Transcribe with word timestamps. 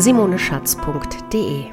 www.simoneschatz.de. 0.00 1.66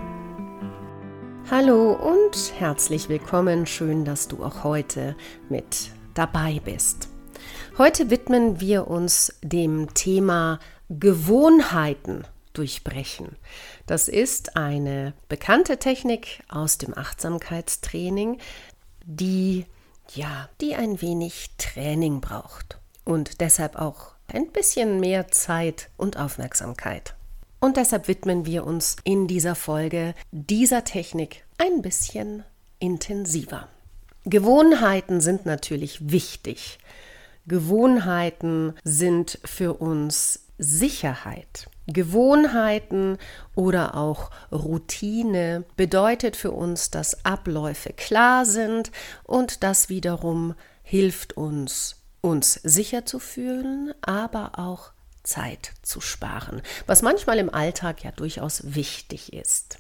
Hallo 1.50 1.94
und 1.94 2.54
herzlich 2.60 3.08
willkommen. 3.08 3.66
Schön, 3.66 4.04
dass 4.04 4.28
du 4.28 4.44
auch 4.44 4.66
heute 4.66 5.16
mit 5.48 5.92
dabei 6.14 6.60
bist. 6.66 7.08
Heute 7.78 8.10
widmen 8.10 8.60
wir 8.60 8.90
uns 8.90 9.34
dem 9.42 9.94
Thema 9.94 10.60
Gewohnheiten 10.90 12.26
durchbrechen. 12.52 13.38
Das 13.86 14.10
ist 14.10 14.58
eine 14.58 15.14
bekannte 15.30 15.78
Technik 15.78 16.44
aus 16.50 16.78
dem 16.78 16.98
Achtsamkeitstraining, 16.98 18.40
die 19.06 19.68
ja, 20.14 20.50
die 20.60 20.76
ein 20.76 21.02
wenig 21.02 21.52
Training 21.58 22.20
braucht 22.20 22.78
und 23.06 23.40
deshalb 23.40 23.78
auch 23.78 24.16
ein 24.28 24.52
bisschen 24.52 25.00
mehr 25.00 25.30
Zeit 25.30 25.90
und 25.96 26.18
Aufmerksamkeit. 26.18 27.14
Und 27.60 27.78
deshalb 27.78 28.08
widmen 28.08 28.46
wir 28.46 28.66
uns 28.66 28.98
in 29.04 29.28
dieser 29.28 29.56
Folge 29.56 30.14
dieser 30.32 30.84
Technik 30.84 31.46
ein 31.58 31.82
bisschen 31.82 32.44
intensiver. 32.80 33.68
Gewohnheiten 34.26 35.22
sind 35.22 35.46
natürlich 35.46 36.12
wichtig. 36.12 36.78
Gewohnheiten 37.48 38.74
sind 38.84 39.40
für 39.46 39.74
uns 39.74 40.48
Sicherheit. 40.58 41.70
Gewohnheiten 41.88 43.18
oder 43.56 43.96
auch 43.96 44.32
Routine 44.52 45.64
bedeutet 45.78 46.36
für 46.36 46.52
uns, 46.52 46.92
dass 46.92 47.24
Abläufe 47.24 47.94
klar 47.94 48.46
sind 48.46 48.92
und 49.24 49.64
das 49.64 49.88
wiederum 49.88 50.56
hilft 50.84 51.38
uns, 51.38 51.96
uns 52.20 52.56
sicher 52.56 53.06
zu 53.06 53.20
fühlen, 53.20 53.94
aber 54.02 54.60
auch 54.60 54.92
Zeit 55.28 55.74
zu 55.82 56.02
sparen, 56.02 56.62
was 56.86 57.02
manchmal 57.02 57.38
im 57.38 57.54
Alltag 57.54 58.04
ja 58.04 58.12
durchaus 58.12 58.76
wichtig 58.76 59.34
ist. 59.34 59.80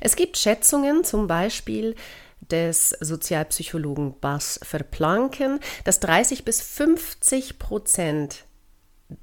Es 0.00 0.16
gibt 0.16 0.38
Schätzungen 0.38 1.04
zum 1.04 1.26
Beispiel 1.26 1.94
des 2.40 2.90
Sozialpsychologen 3.00 4.18
Bas 4.20 4.58
Verplanken, 4.62 5.60
dass 5.84 6.00
30 6.00 6.44
bis 6.44 6.62
50 6.62 7.58
Prozent 7.58 8.44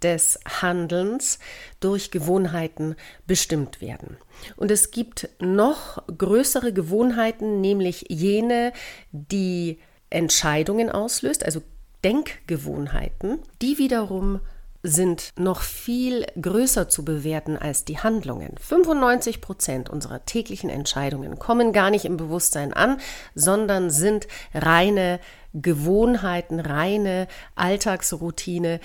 des 0.02 0.40
Handelns 0.62 1.40
durch 1.80 2.12
Gewohnheiten 2.12 2.96
bestimmt 3.28 3.82
werden. 3.82 4.18
Und 4.56 4.72
es 4.72 4.92
gibt 4.92 5.30
noch 5.40 6.04
größere 6.08 6.74
Gewohnheiten, 6.74 7.62
nämlich 7.62 8.06
jene, 8.10 8.74
die 9.12 9.80
Entscheidungen 10.10 10.90
auslöst, 10.90 11.46
also 11.46 11.62
Denkgewohnheiten, 12.04 13.40
die 13.62 13.78
wiederum 13.78 14.40
sind 14.86 15.34
noch 15.38 15.62
viel 15.62 16.26
größer 16.40 16.90
zu 16.90 17.04
bewerten 17.04 17.58
als 17.58 17.86
die 17.86 18.00
Handlungen. 18.00 18.56
95 18.60 19.42
Prozent 19.42 19.90
unserer 19.90 20.26
täglichen 20.26 20.70
Entscheidungen 20.70 21.40
kommen 21.40 21.74
gar 21.74 21.90
nicht 21.90 22.06
im 22.06 22.18
Bewusstsein 22.18 22.74
an, 22.74 22.98
sondern 23.34 23.90
sind 23.90 24.28
reine 24.54 25.20
Gewohnheiten, 25.54 26.60
reine 26.60 27.28
Alltagsroutine, 27.56 28.80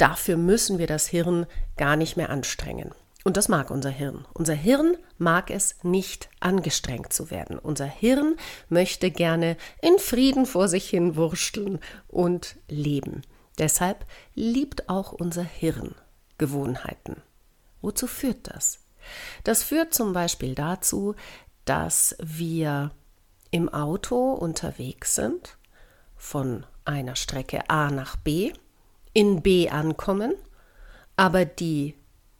Dafür 0.00 0.38
müssen 0.38 0.78
wir 0.78 0.86
das 0.86 1.08
Hirn 1.08 1.44
gar 1.76 1.94
nicht 1.94 2.16
mehr 2.16 2.30
anstrengen. 2.30 2.92
Und 3.22 3.36
das 3.36 3.48
mag 3.48 3.70
unser 3.70 3.90
Hirn. 3.90 4.24
Unser 4.32 4.54
Hirn 4.54 4.96
mag 5.18 5.50
es 5.50 5.74
nicht 5.82 6.30
angestrengt 6.40 7.12
zu 7.12 7.30
werden. 7.30 7.58
Unser 7.58 7.84
Hirn 7.84 8.36
möchte 8.70 9.10
gerne 9.10 9.58
in 9.82 9.98
Frieden 9.98 10.46
vor 10.46 10.68
sich 10.68 10.88
hin 10.88 11.16
wursteln 11.16 11.80
und 12.08 12.56
leben. 12.66 13.20
Deshalb 13.60 14.06
liebt 14.34 14.88
auch 14.88 15.12
unser 15.12 15.44
Hirn 15.44 15.94
Gewohnheiten. 16.38 17.22
Wozu 17.82 18.06
führt 18.06 18.48
das? 18.52 18.78
Das 19.44 19.62
führt 19.62 19.94
zum 19.94 20.14
Beispiel 20.14 20.54
dazu, 20.54 21.14
dass 21.66 22.16
wir 22.20 22.90
im 23.50 23.68
Auto 23.68 24.32
unterwegs 24.32 25.14
sind, 25.14 25.58
von 26.16 26.64
einer 26.84 27.16
Strecke 27.16 27.68
A 27.68 27.90
nach 27.90 28.16
B 28.16 28.52
in 29.12 29.42
B 29.42 29.68
ankommen, 29.68 30.34
aber 31.16 31.44
die 31.44 31.94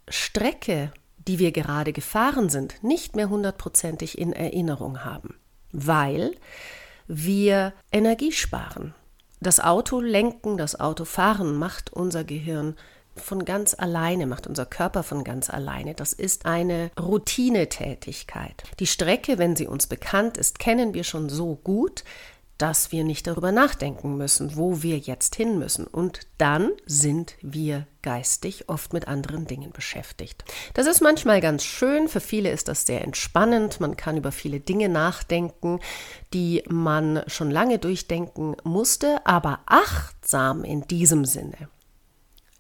Strecke, 0.08 0.90
die 1.18 1.38
wir 1.38 1.52
gerade 1.52 1.92
gefahren 1.92 2.48
sind, 2.48 2.82
nicht 2.82 3.14
mehr 3.14 3.28
hundertprozentig 3.28 4.16
in 4.16 4.32
Erinnerung 4.32 5.04
haben, 5.04 5.36
weil 5.70 6.34
wir 7.06 7.74
Energie 7.92 8.32
sparen. 8.32 8.94
Das 9.40 9.58
Auto 9.58 10.00
lenken, 10.00 10.58
das 10.58 10.78
Auto 10.78 11.06
fahren 11.06 11.56
macht 11.56 11.90
unser 11.90 12.24
Gehirn 12.24 12.76
von 13.16 13.44
ganz 13.44 13.74
alleine, 13.74 14.26
macht 14.26 14.46
unser 14.46 14.66
Körper 14.66 15.02
von 15.02 15.24
ganz 15.24 15.48
alleine. 15.48 15.94
Das 15.94 16.12
ist 16.12 16.44
eine 16.44 16.90
Routinetätigkeit. 17.00 18.62
Die 18.78 18.86
Strecke, 18.86 19.38
wenn 19.38 19.56
sie 19.56 19.66
uns 19.66 19.86
bekannt 19.86 20.36
ist, 20.36 20.58
kennen 20.58 20.92
wir 20.92 21.04
schon 21.04 21.28
so 21.28 21.56
gut, 21.56 22.04
dass 22.60 22.92
wir 22.92 23.04
nicht 23.04 23.26
darüber 23.26 23.52
nachdenken 23.52 24.16
müssen, 24.16 24.56
wo 24.56 24.82
wir 24.82 24.98
jetzt 24.98 25.34
hin 25.34 25.58
müssen. 25.58 25.86
Und 25.86 26.20
dann 26.36 26.72
sind 26.84 27.36
wir 27.40 27.86
geistig 28.02 28.68
oft 28.68 28.92
mit 28.92 29.08
anderen 29.08 29.46
Dingen 29.46 29.72
beschäftigt. 29.72 30.44
Das 30.74 30.86
ist 30.86 31.00
manchmal 31.00 31.40
ganz 31.40 31.64
schön, 31.64 32.08
für 32.08 32.20
viele 32.20 32.50
ist 32.50 32.68
das 32.68 32.84
sehr 32.84 33.02
entspannend, 33.02 33.80
man 33.80 33.96
kann 33.96 34.16
über 34.18 34.30
viele 34.30 34.60
Dinge 34.60 34.88
nachdenken, 34.88 35.80
die 36.34 36.62
man 36.68 37.22
schon 37.26 37.50
lange 37.50 37.78
durchdenken 37.78 38.56
musste, 38.62 39.24
aber 39.26 39.60
achtsam 39.66 40.62
in 40.64 40.86
diesem 40.86 41.24
Sinne 41.24 41.68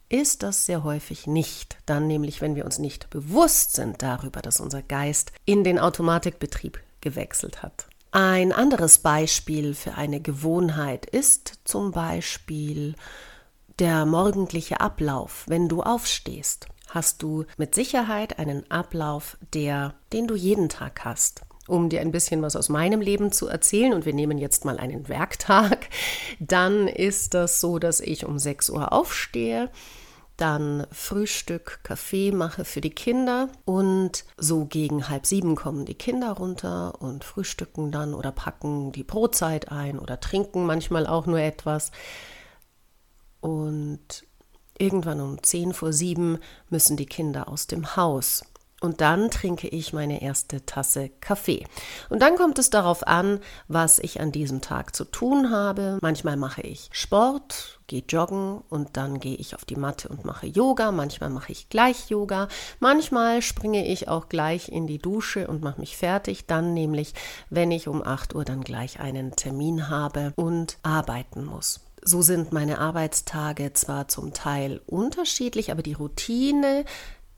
ist 0.08 0.42
das 0.42 0.66
sehr 0.66 0.82
häufig 0.82 1.26
nicht. 1.26 1.78
Dann 1.86 2.08
nämlich, 2.08 2.40
wenn 2.40 2.56
wir 2.56 2.64
uns 2.64 2.78
nicht 2.78 3.10
bewusst 3.10 3.74
sind 3.74 4.02
darüber, 4.02 4.42
dass 4.42 4.60
unser 4.60 4.82
Geist 4.82 5.32
in 5.44 5.62
den 5.62 5.78
Automatikbetrieb 5.78 6.80
gewechselt 7.00 7.62
hat. 7.62 7.89
Ein 8.12 8.50
anderes 8.52 8.98
Beispiel 8.98 9.72
für 9.72 9.94
eine 9.94 10.20
Gewohnheit 10.20 11.06
ist 11.06 11.60
zum 11.62 11.92
Beispiel 11.92 12.96
der 13.78 14.04
morgendliche 14.04 14.80
Ablauf, 14.80 15.44
wenn 15.46 15.68
du 15.68 15.82
aufstehst. 15.82 16.66
Hast 16.88 17.22
du 17.22 17.44
mit 17.56 17.76
Sicherheit 17.76 18.40
einen 18.40 18.68
Ablauf, 18.68 19.38
der, 19.54 19.94
den 20.12 20.26
du 20.26 20.34
jeden 20.34 20.68
Tag 20.68 21.04
hast. 21.04 21.42
Um 21.68 21.88
dir 21.88 22.00
ein 22.00 22.10
bisschen 22.10 22.42
was 22.42 22.56
aus 22.56 22.68
meinem 22.68 23.00
Leben 23.00 23.30
zu 23.30 23.46
erzählen, 23.46 23.92
und 23.92 24.04
wir 24.04 24.12
nehmen 24.12 24.38
jetzt 24.38 24.64
mal 24.64 24.78
einen 24.78 25.08
Werktag, 25.08 25.88
dann 26.40 26.88
ist 26.88 27.34
das 27.34 27.60
so, 27.60 27.78
dass 27.78 28.00
ich 28.00 28.26
um 28.26 28.40
6 28.40 28.70
Uhr 28.70 28.92
aufstehe, 28.92 29.70
dann 30.40 30.86
Frühstück, 30.90 31.80
Kaffee 31.82 32.32
mache 32.32 32.64
für 32.64 32.80
die 32.80 32.90
Kinder 32.90 33.48
und 33.64 34.24
so 34.36 34.64
gegen 34.64 35.08
halb 35.08 35.26
sieben 35.26 35.54
kommen 35.54 35.84
die 35.84 35.94
Kinder 35.94 36.32
runter 36.32 37.00
und 37.00 37.24
frühstücken 37.24 37.92
dann 37.92 38.14
oder 38.14 38.32
packen 38.32 38.92
die 38.92 39.04
Brotzeit 39.04 39.70
ein 39.70 39.98
oder 39.98 40.20
trinken 40.20 40.64
manchmal 40.64 41.06
auch 41.06 41.26
nur 41.26 41.40
etwas. 41.40 41.90
Und 43.40 44.24
irgendwann 44.78 45.20
um 45.20 45.42
zehn 45.42 45.72
vor 45.72 45.92
sieben 45.92 46.38
müssen 46.68 46.96
die 46.96 47.06
Kinder 47.06 47.48
aus 47.48 47.66
dem 47.66 47.96
Haus. 47.96 48.44
Und 48.80 49.02
dann 49.02 49.30
trinke 49.30 49.68
ich 49.68 49.92
meine 49.92 50.22
erste 50.22 50.64
Tasse 50.64 51.10
Kaffee. 51.20 51.66
Und 52.08 52.22
dann 52.22 52.36
kommt 52.36 52.58
es 52.58 52.70
darauf 52.70 53.06
an, 53.06 53.40
was 53.68 53.98
ich 53.98 54.20
an 54.20 54.32
diesem 54.32 54.62
Tag 54.62 54.96
zu 54.96 55.04
tun 55.04 55.50
habe. 55.50 55.98
Manchmal 56.00 56.38
mache 56.38 56.62
ich 56.62 56.88
Sport, 56.92 57.80
gehe 57.88 58.02
joggen 58.08 58.62
und 58.70 58.96
dann 58.96 59.20
gehe 59.20 59.36
ich 59.36 59.54
auf 59.54 59.66
die 59.66 59.76
Matte 59.76 60.08
und 60.08 60.24
mache 60.24 60.46
Yoga. 60.46 60.92
Manchmal 60.92 61.28
mache 61.28 61.52
ich 61.52 61.68
gleich 61.68 62.08
Yoga. 62.08 62.48
Manchmal 62.78 63.42
springe 63.42 63.86
ich 63.86 64.08
auch 64.08 64.30
gleich 64.30 64.70
in 64.70 64.86
die 64.86 64.98
Dusche 64.98 65.46
und 65.46 65.62
mache 65.62 65.80
mich 65.80 65.98
fertig. 65.98 66.46
Dann 66.46 66.72
nämlich, 66.72 67.12
wenn 67.50 67.70
ich 67.70 67.86
um 67.86 68.02
8 68.02 68.34
Uhr 68.34 68.46
dann 68.46 68.62
gleich 68.62 68.98
einen 68.98 69.36
Termin 69.36 69.90
habe 69.90 70.32
und 70.36 70.78
arbeiten 70.82 71.44
muss. 71.44 71.80
So 72.02 72.22
sind 72.22 72.50
meine 72.50 72.78
Arbeitstage 72.78 73.74
zwar 73.74 74.08
zum 74.08 74.32
Teil 74.32 74.80
unterschiedlich, 74.86 75.70
aber 75.70 75.82
die 75.82 75.92
Routine 75.92 76.86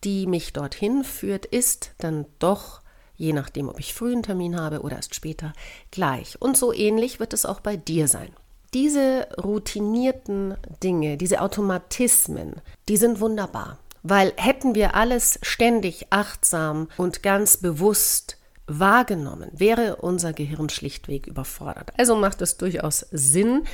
die 0.05 0.27
mich 0.27 0.53
dorthin 0.53 1.05
führt, 1.05 1.47
ist 1.47 1.93
dann 1.99 2.27
doch, 2.39 2.81
je 3.17 3.33
nachdem, 3.33 3.69
ob 3.69 3.79
ich 3.79 3.95
frühen 3.95 4.23
Termin 4.23 4.59
habe 4.59 4.81
oder 4.81 4.97
erst 4.97 5.15
später, 5.15 5.53
gleich. 5.91 6.41
Und 6.41 6.57
so 6.57 6.73
ähnlich 6.73 7.21
wird 7.21 7.33
es 7.33 7.47
auch 7.47 7.61
bei 7.61 7.77
dir 7.77 8.09
sein. 8.09 8.31
Diese 8.75 9.29
routinierten 9.43 10.57
Dinge, 10.83 11.17
diese 11.17 11.41
Automatismen, 11.41 12.61
die 12.89 12.97
sind 12.97 13.21
wunderbar. 13.21 13.79
Weil 14.03 14.33
hätten 14.37 14.75
wir 14.75 14.97
alles 14.97 15.39
ständig 15.43 16.07
achtsam 16.11 16.89
und 16.97 17.23
ganz 17.23 17.59
bewusst 17.59 18.39
wahrgenommen, 18.67 19.51
wäre 19.53 19.97
unser 19.97 20.33
Gehirn 20.33 20.69
schlichtweg 20.71 21.27
überfordert. 21.27 21.93
Also 21.99 22.17
macht 22.17 22.43
es 22.43 22.57
durchaus 22.57 23.07
Sinn, 23.13 23.65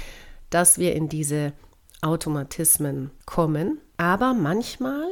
dass 0.50 0.78
wir 0.78 0.94
in 0.94 1.08
diese 1.08 1.52
Automatismen 2.02 3.10
kommen. 3.24 3.80
Aber 3.96 4.34
manchmal 4.34 5.08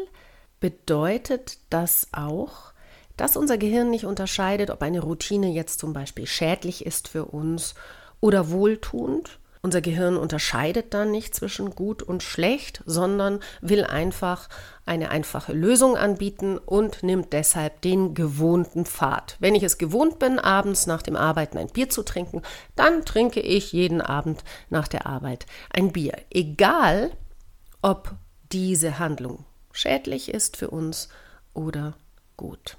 bedeutet 0.60 1.58
das 1.70 2.08
auch, 2.12 2.72
dass 3.16 3.36
unser 3.36 3.58
Gehirn 3.58 3.90
nicht 3.90 4.04
unterscheidet, 4.04 4.70
ob 4.70 4.82
eine 4.82 5.00
Routine 5.00 5.48
jetzt 5.48 5.80
zum 5.80 5.92
Beispiel 5.92 6.26
schädlich 6.26 6.84
ist 6.84 7.08
für 7.08 7.24
uns 7.26 7.74
oder 8.20 8.50
wohltuend. 8.50 9.38
Unser 9.62 9.80
Gehirn 9.80 10.16
unterscheidet 10.16 10.94
dann 10.94 11.10
nicht 11.10 11.34
zwischen 11.34 11.70
gut 11.70 12.02
und 12.02 12.22
schlecht, 12.22 12.84
sondern 12.86 13.40
will 13.60 13.84
einfach 13.84 14.48
eine 14.84 15.10
einfache 15.10 15.52
Lösung 15.52 15.96
anbieten 15.96 16.56
und 16.56 17.02
nimmt 17.02 17.32
deshalb 17.32 17.80
den 17.80 18.14
gewohnten 18.14 18.86
Pfad. 18.86 19.36
Wenn 19.40 19.56
ich 19.56 19.64
es 19.64 19.78
gewohnt 19.78 20.20
bin, 20.20 20.38
abends 20.38 20.86
nach 20.86 21.02
dem 21.02 21.16
Arbeiten 21.16 21.58
ein 21.58 21.66
Bier 21.66 21.88
zu 21.88 22.04
trinken, 22.04 22.42
dann 22.76 23.04
trinke 23.04 23.40
ich 23.40 23.72
jeden 23.72 24.00
Abend 24.00 24.44
nach 24.70 24.86
der 24.86 25.06
Arbeit 25.06 25.46
ein 25.70 25.90
Bier. 25.90 26.12
Egal, 26.30 27.10
ob 27.82 28.14
diese 28.52 29.00
Handlung 29.00 29.44
schädlich 29.76 30.32
ist 30.32 30.56
für 30.56 30.70
uns 30.70 31.08
oder 31.54 31.94
gut. 32.36 32.76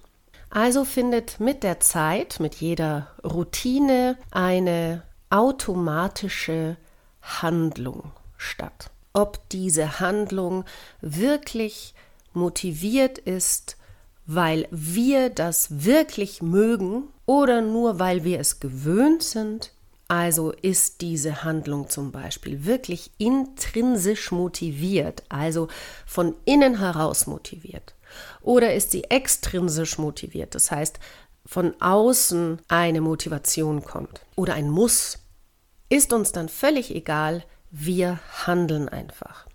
Also 0.50 0.86
findet 0.86 1.40
mit 1.40 1.64
der 1.64 1.80
Zeit, 1.80 2.40
mit 2.40 2.56
jeder 2.56 3.12
Routine 3.24 4.18
eine 4.32 5.04
automatische 5.30 6.78
Handlung 7.22 8.12
statt. 8.38 8.90
Ob 9.14 9.50
diese 9.50 10.00
Handlung 10.00 10.64
wirklich 11.02 11.94
motiviert 12.34 13.18
ist, 13.18 13.78
weil 14.26 14.68
wir 14.72 15.30
das 15.30 15.84
wirklich 15.86 16.42
mögen 16.42 17.10
oder 17.26 17.62
nur 17.62 18.00
weil 18.00 18.24
wir 18.24 18.40
es 18.40 18.60
gewöhnt 18.60 19.24
sind. 19.24 19.72
Also 20.08 20.52
ist 20.52 21.02
diese 21.02 21.44
Handlung 21.44 21.90
zum 21.90 22.12
Beispiel 22.12 22.66
wirklich 22.66 23.12
intrinsisch 23.18 24.32
motiviert, 24.32 25.24
also 25.28 25.68
von 26.06 26.36
innen 26.46 26.80
heraus 26.80 27.28
motiviert. 27.28 27.96
Oder 28.42 28.74
ist 28.74 28.92
sie 28.92 29.04
extrinsisch 29.04 29.98
motiviert, 29.98 30.56
das 30.56 30.72
heißt, 30.72 31.00
von 31.46 31.74
außen 31.82 32.62
eine 32.68 33.02
Motivation 33.02 33.84
kommt 33.84 34.22
oder 34.36 34.54
ein 34.54 34.70
Muss, 34.70 35.20
ist 35.90 36.14
uns 36.14 36.32
dann 36.32 36.50
völlig 36.50 36.94
egal, 36.94 37.44
wir 37.72 38.20
handeln 38.46 38.90
einfach. 38.90 39.46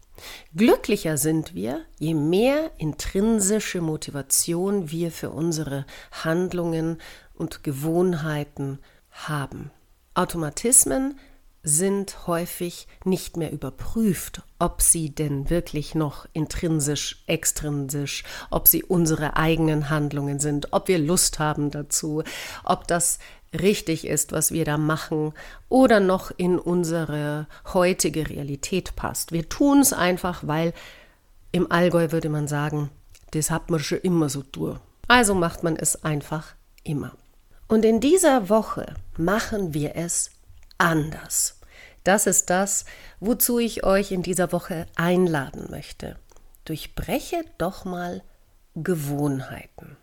Glücklicher 0.54 1.16
sind 1.16 1.54
wir, 1.54 1.84
je 1.98 2.14
mehr 2.14 2.70
intrinsische 2.78 3.80
Motivation 3.80 4.90
wir 4.90 5.10
für 5.10 5.30
unsere 5.30 5.86
Handlungen 6.10 7.00
und 7.34 7.64
Gewohnheiten 7.64 8.78
haben. 9.10 9.70
Automatismen 10.14 11.18
sind 11.62 12.26
häufig 12.26 12.88
nicht 13.04 13.36
mehr 13.36 13.52
überprüft, 13.52 14.42
ob 14.58 14.82
sie 14.82 15.14
denn 15.14 15.48
wirklich 15.48 15.94
noch 15.94 16.26
intrinsisch, 16.32 17.22
extrinsisch, 17.26 18.24
ob 18.50 18.66
sie 18.66 18.82
unsere 18.82 19.36
eigenen 19.36 19.88
Handlungen 19.88 20.40
sind, 20.40 20.72
ob 20.72 20.88
wir 20.88 20.98
Lust 20.98 21.38
haben 21.38 21.70
dazu, 21.70 22.24
ob 22.64 22.88
das 22.88 23.20
richtig 23.52 24.06
ist, 24.06 24.32
was 24.32 24.50
wir 24.50 24.64
da 24.64 24.76
machen 24.76 25.34
oder 25.68 26.00
noch 26.00 26.32
in 26.36 26.58
unsere 26.58 27.46
heutige 27.72 28.28
Realität 28.28 28.96
passt. 28.96 29.30
Wir 29.30 29.48
tun 29.48 29.80
es 29.80 29.92
einfach, 29.92 30.46
weil 30.46 30.72
im 31.52 31.70
Allgäu 31.70 32.10
würde 32.10 32.28
man 32.28 32.48
sagen, 32.48 32.90
das 33.32 33.50
hat 33.50 33.70
man 33.70 33.80
schon 33.80 33.98
immer 33.98 34.28
so 34.28 34.42
durch. 34.42 34.78
Also 35.06 35.34
macht 35.34 35.62
man 35.62 35.76
es 35.76 36.02
einfach 36.02 36.54
immer. 36.82 37.12
Und 37.72 37.86
in 37.86 38.00
dieser 38.00 38.50
Woche 38.50 38.84
machen 39.16 39.72
wir 39.72 39.96
es 39.96 40.30
anders. 40.76 41.58
Das 42.04 42.26
ist 42.26 42.50
das, 42.50 42.84
wozu 43.18 43.58
ich 43.58 43.82
euch 43.82 44.12
in 44.12 44.22
dieser 44.22 44.52
Woche 44.52 44.84
einladen 44.94 45.68
möchte. 45.70 46.16
Durchbreche 46.66 47.46
doch 47.56 47.86
mal 47.86 48.22
Gewohnheiten. 48.74 49.96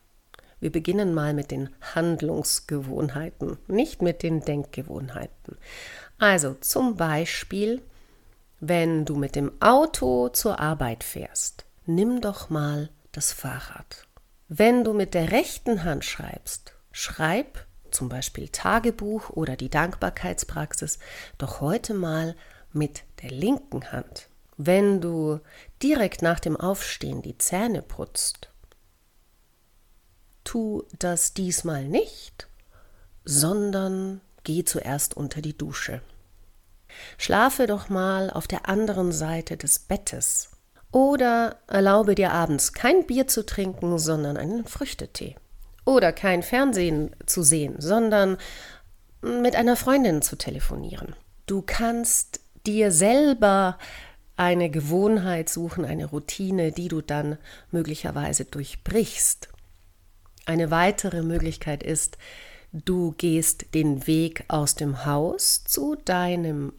Wir 0.60 0.72
beginnen 0.72 1.14
mal 1.14 1.36
mit 1.36 1.52
den 1.52 1.70
Handlungsgewohnheiten, 1.94 3.60
nicht 3.68 4.02
mit 4.02 4.24
den 4.24 4.40
Denkgewohnheiten. 4.42 5.56
Also 6.18 6.56
zum 6.56 6.96
Beispiel, 6.96 7.84
wenn 8.60 9.06
du 9.06 9.16
mit 9.16 9.36
dem 9.36 9.52
Auto 9.62 10.30
zur 10.30 10.60
Arbeit 10.60 11.04
fährst, 11.04 11.66
nimm 11.86 12.20
doch 12.20 12.50
mal 12.50 12.90
das 13.12 13.32
Fahrrad. 13.32 14.08
Wenn 14.48 14.84
du 14.84 14.94
mit 14.94 15.14
der 15.14 15.32
rechten 15.32 15.84
Hand 15.84 16.04
schreibst, 16.04 16.74
schreib 16.92 17.66
zum 17.92 18.10
Beispiel 18.10 18.50
Tagebuch 18.50 19.30
oder 19.32 19.56
die 19.56 19.70
Dankbarkeitspraxis, 19.70 21.00
doch 21.38 21.62
heute 21.62 21.94
mal 21.94 22.36
mit 22.72 23.04
der 23.22 23.32
linken 23.32 23.92
Hand. 23.92 24.30
Wenn 24.58 25.02
du 25.02 25.40
direkt 25.82 26.22
nach 26.22 26.40
dem 26.40 26.58
Aufstehen 26.58 27.22
die 27.22 27.38
Zähne 27.38 27.82
putzt, 27.82 28.50
tu 30.44 30.84
das 30.98 31.34
diesmal 31.34 31.86
nicht, 31.86 32.48
sondern 33.24 34.22
geh 34.44 34.64
zuerst 34.64 35.16
unter 35.16 35.42
die 35.42 35.58
Dusche. 35.58 36.02
Schlafe 37.18 37.68
doch 37.68 37.90
mal 37.90 38.30
auf 38.32 38.48
der 38.48 38.68
anderen 38.68 39.12
Seite 39.12 39.58
des 39.58 39.80
Bettes 39.80 40.50
oder 40.92 41.60
erlaube 41.68 42.16
dir 42.16 42.32
abends 42.34 42.74
kein 42.74 43.06
Bier 43.06 43.28
zu 43.28 43.46
trinken, 43.46 44.00
sondern 44.00 44.38
einen 44.38 44.66
Früchtetee 44.66 45.36
oder 45.90 46.14
kein 46.14 46.44
Fernsehen 46.44 47.16
zu 47.26 47.42
sehen, 47.42 47.76
sondern 47.80 48.38
mit 49.22 49.56
einer 49.56 49.76
Freundin 49.76 50.22
zu 50.22 50.36
telefonieren. 50.36 51.16
Du 51.46 51.62
kannst 51.62 52.42
dir 52.66 52.92
selber 52.92 53.78
eine 54.36 54.70
Gewohnheit 54.70 55.50
suchen, 55.50 55.84
eine 55.86 56.06
Routine, 56.06 56.72
die 56.72 56.88
du 56.88 57.02
dann 57.02 57.38
möglicherweise 57.72 58.46
durchbrichst. 58.46 59.50
Eine 60.46 60.72
weitere 60.72 61.24
Möglichkeit 61.24 61.84
ist, 61.84 62.18
du 62.72 63.14
gehst 63.18 63.74
den 63.74 64.08
Weg 64.08 64.46
aus 64.48 64.76
dem 64.76 65.06
Haus 65.06 65.64
zu 65.66 65.96
deinem 65.96 66.74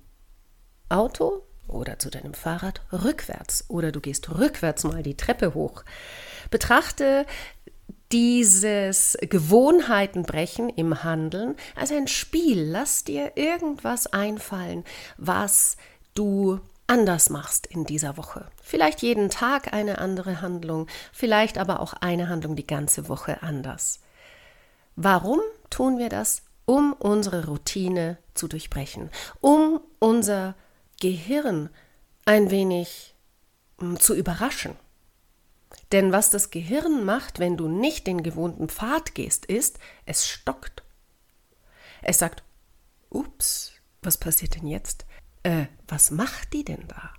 Auto 0.88 1.42
oder 1.66 1.98
zu 1.98 2.10
deinem 2.10 2.34
Fahrrad 2.34 2.80
rückwärts 2.92 3.64
oder 3.68 3.92
du 3.92 4.00
gehst 4.00 4.30
rückwärts 4.30 4.84
mal 4.84 5.02
die 5.02 5.16
Treppe 5.16 5.54
hoch. 5.54 5.84
Betrachte 6.50 7.26
dieses 8.12 9.16
Gewohnheitenbrechen 9.20 10.68
im 10.68 11.04
Handeln 11.04 11.56
als 11.76 11.92
ein 11.92 12.08
Spiel. 12.08 12.62
Lass 12.62 13.04
dir 13.04 13.32
irgendwas 13.36 14.06
einfallen, 14.08 14.84
was 15.16 15.76
du 16.14 16.60
anders 16.86 17.30
machst 17.30 17.66
in 17.66 17.84
dieser 17.84 18.16
Woche. 18.16 18.46
Vielleicht 18.62 19.00
jeden 19.00 19.30
Tag 19.30 19.72
eine 19.72 19.98
andere 19.98 20.42
Handlung, 20.42 20.88
vielleicht 21.12 21.56
aber 21.56 21.80
auch 21.80 21.94
eine 21.94 22.28
Handlung 22.28 22.56
die 22.56 22.66
ganze 22.66 23.08
Woche 23.08 23.42
anders. 23.42 24.00
Warum 24.96 25.40
tun 25.70 25.98
wir 25.98 26.08
das? 26.08 26.42
Um 26.66 26.92
unsere 26.92 27.46
Routine 27.46 28.18
zu 28.34 28.48
durchbrechen, 28.48 29.10
um 29.40 29.80
unser 29.98 30.54
Gehirn 31.00 31.70
ein 32.24 32.50
wenig 32.50 33.14
hm, 33.78 33.98
zu 33.98 34.14
überraschen. 34.14 34.76
Denn 35.92 36.12
was 36.12 36.30
das 36.30 36.50
Gehirn 36.50 37.04
macht, 37.04 37.38
wenn 37.38 37.56
du 37.56 37.68
nicht 37.68 38.06
den 38.06 38.22
gewohnten 38.22 38.68
Pfad 38.68 39.14
gehst, 39.14 39.46
ist, 39.46 39.78
es 40.06 40.26
stockt. 40.26 40.82
Es 42.02 42.18
sagt, 42.18 42.42
ups, 43.10 43.72
was 44.02 44.18
passiert 44.18 44.56
denn 44.56 44.66
jetzt? 44.66 45.04
Äh, 45.42 45.66
was 45.88 46.10
macht 46.10 46.52
die 46.52 46.64
denn 46.64 46.86
da? 46.88 47.10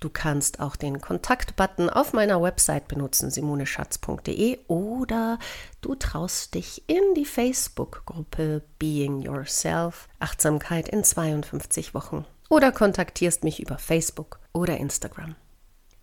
Du 0.00 0.10
kannst 0.10 0.60
auch 0.60 0.76
den 0.76 1.00
Kontaktbutton 1.00 1.90
auf 1.90 2.12
meiner 2.12 2.40
Website 2.40 2.86
benutzen, 2.86 3.30
simoneschatz.de 3.30 4.58
oder 4.68 5.40
du 5.80 5.96
traust 5.96 6.54
dich 6.54 6.84
in 6.86 7.02
die 7.16 7.24
Facebook-Gruppe 7.24 8.62
Being 8.78 9.20
Yourself 9.20 10.08
Achtsamkeit 10.20 10.88
in 10.88 11.02
52 11.02 11.94
Wochen 11.94 12.24
oder 12.48 12.70
kontaktierst 12.70 13.42
mich 13.42 13.60
über 13.60 13.78
Facebook 13.78 14.38
oder 14.52 14.76
Instagram. 14.76 15.34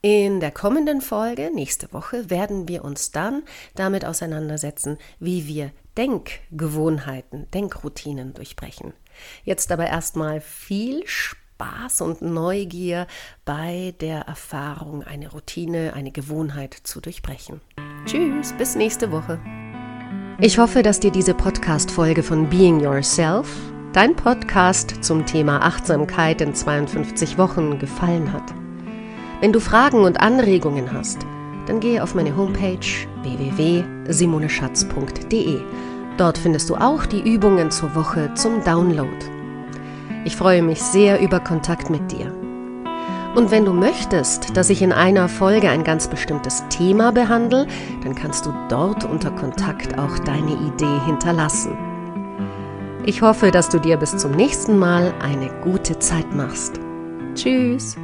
In 0.01 0.39
der 0.39 0.51
kommenden 0.51 1.01
Folge, 1.01 1.49
nächste 1.51 1.91
Woche, 1.91 2.29
werden 2.29 2.67
wir 2.67 2.83
uns 2.83 3.11
dann 3.11 3.43
damit 3.73 4.05
auseinandersetzen, 4.05 4.97
wie 5.19 5.47
wir 5.47 5.71
Denkgewohnheiten, 5.97 7.49
Denkroutinen 7.51 8.33
durchbrechen. 8.33 8.93
Jetzt 9.45 9.71
aber 9.71 9.87
erstmal 9.87 10.41
viel 10.41 11.07
Spaß 11.55 12.01
und 12.01 12.21
Neugier 12.21 13.07
bei 13.45 13.95
der 14.01 14.19
Erfahrung, 14.21 15.03
eine 15.03 15.31
Routine, 15.31 15.93
eine 15.95 16.11
Gewohnheit 16.11 16.75
zu 16.83 16.99
durchbrechen. 16.99 17.61
Tschüss, 18.05 18.51
bis 18.57 18.75
nächste 18.75 19.09
Woche. 19.09 19.39
Ich 20.41 20.57
hoffe, 20.57 20.83
dass 20.83 20.99
dir 20.99 21.11
diese 21.11 21.33
Podcast-Folge 21.33 22.23
von 22.23 22.49
Being 22.49 22.81
Yourself, 22.81 23.47
dein 23.93 24.17
Podcast 24.17 25.01
zum 25.01 25.25
Thema 25.25 25.61
Achtsamkeit 25.61 26.41
in 26.41 26.53
52 26.53 27.37
Wochen, 27.37 27.79
gefallen 27.79 28.33
hat. 28.33 28.53
Wenn 29.39 29.53
du 29.53 29.61
Fragen 29.61 30.03
und 30.03 30.19
Anregungen 30.19 30.91
hast, 30.91 31.19
dann 31.67 31.79
gehe 31.79 32.03
auf 32.03 32.15
meine 32.15 32.35
Homepage 32.35 32.85
www.simoneschatz.de. 33.23 35.61
Dort 36.17 36.37
findest 36.37 36.69
du 36.69 36.75
auch 36.75 37.05
die 37.05 37.21
Übungen 37.21 37.71
zur 37.71 37.95
Woche 37.95 38.33
zum 38.35 38.61
Download. 38.65 39.34
Ich 40.25 40.35
freue 40.35 40.63
mich 40.63 40.81
sehr 40.81 41.21
über 41.21 41.39
Kontakt 41.39 41.91
mit 41.91 42.11
dir. 42.11 42.33
Und 43.35 43.51
wenn 43.51 43.63
du 43.63 43.73
möchtest, 43.73 44.57
dass 44.57 44.71
ich 44.71 44.81
in 44.81 44.91
einer 44.91 45.29
Folge 45.29 45.69
ein 45.69 45.83
ganz 45.83 46.07
bestimmtes 46.07 46.63
Thema 46.69 47.11
behandle, 47.11 47.67
dann 48.03 48.15
kannst 48.15 48.45
du 48.45 48.53
dort 48.67 49.05
unter 49.05 49.29
Kontakt 49.29 49.99
auch 49.99 50.17
deine 50.19 50.53
Idee 50.53 50.99
hinterlassen. 51.05 51.77
Ich 53.05 53.21
hoffe, 53.21 53.51
dass 53.51 53.69
du 53.69 53.79
dir 53.79 53.97
bis 53.97 54.17
zum 54.17 54.31
nächsten 54.31 54.79
Mal 54.79 55.13
eine 55.21 55.51
gute 55.61 55.99
Zeit 55.99 56.33
machst. 56.33 56.79
Tschüss! 57.35 57.95